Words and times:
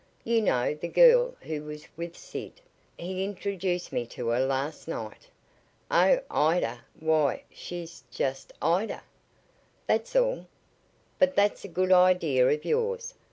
You 0.23 0.41
know 0.41 0.73
the 0.73 0.87
girl 0.87 1.35
who 1.41 1.63
was 1.63 1.87
with 1.95 2.17
Sid? 2.17 2.53
He 2.97 3.23
introduced 3.23 3.93
me 3.93 4.07
to 4.07 4.29
her 4.29 4.39
last 4.43 4.87
night." 4.87 5.27
"Oh, 5.91 6.19
Ida 6.31 6.83
why 6.99 7.43
she's 7.51 8.03
just 8.09 8.51
Ida. 8.63 9.03
That's 9.85 10.15
all. 10.15 10.47
But 11.19 11.35
that's 11.35 11.63
a 11.65 11.67
good 11.67 11.91
idea 11.91 12.47
of 12.49 12.65
yours. 12.65 13.13